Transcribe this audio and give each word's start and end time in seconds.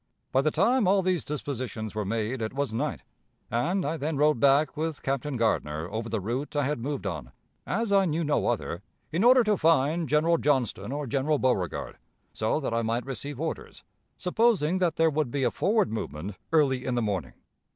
By 0.31 0.41
the 0.41 0.49
time 0.49 0.87
all 0.87 1.03
these 1.03 1.23
dispositions 1.23 1.93
were 1.93 2.05
made 2.05 2.41
it 2.41 2.53
was 2.55 2.73
night, 2.73 3.01
and 3.51 3.85
I 3.85 3.97
then 3.97 4.17
rode 4.17 4.39
back 4.39 4.75
with 4.75 5.03
Captain 5.03 5.37
Gardner 5.37 5.87
over 5.91 6.09
the 6.09 6.19
route 6.19 6.55
I 6.55 6.63
had 6.63 6.79
moved 6.79 7.05
on, 7.05 7.31
as 7.67 7.91
I 7.91 8.05
knew 8.05 8.23
no 8.23 8.47
other, 8.47 8.81
in 9.11 9.23
order 9.23 9.43
to 9.43 9.57
find 9.57 10.09
General 10.09 10.39
Johnston 10.39 10.91
or 10.91 11.05
General 11.05 11.37
Beauregard, 11.37 11.99
so 12.33 12.59
that 12.61 12.73
I 12.73 12.81
might 12.81 13.05
receive 13.05 13.39
orders, 13.39 13.83
supposing 14.17 14.79
that 14.79 14.95
there 14.95 15.11
would 15.11 15.29
be 15.29 15.43
a 15.43 15.51
forward 15.51 15.91
movement 15.91 16.35
early 16.51 16.83
in 16.83 16.95
the 16.95 17.03
morning. 17.03 17.33